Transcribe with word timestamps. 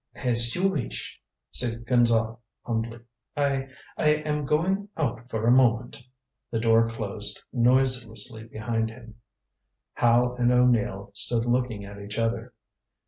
"As 0.15 0.55
you 0.55 0.67
wish," 0.67 1.21
said 1.51 1.85
Gonzale 1.85 2.39
humbly. 2.65 3.01
"I 3.37 3.67
I 3.99 4.07
am 4.09 4.45
going 4.45 4.89
out 4.97 5.29
for 5.29 5.45
a 5.45 5.51
moment." 5.51 6.01
The 6.49 6.57
door 6.59 6.89
closed 6.89 7.43
noiselessly 7.53 8.45
behind 8.45 8.89
him. 8.89 9.17
Howe 9.93 10.33
and 10.39 10.51
O'Neill 10.51 11.11
stood 11.13 11.45
looking 11.45 11.85
at 11.85 12.01
each 12.01 12.17
other. 12.17 12.51